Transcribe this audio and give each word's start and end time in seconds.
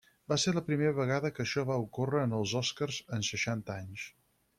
Va 0.31 0.35
ser 0.43 0.51
la 0.53 0.61
primera 0.69 0.93
vegada 0.99 1.29
que 1.35 1.43
això 1.43 1.65
va 1.71 1.77
ocórrer 1.83 2.23
en 2.29 2.33
els 2.39 2.55
Oscars 2.61 2.99
en 3.19 3.27
seixanta 3.29 3.77
anys. 3.83 4.07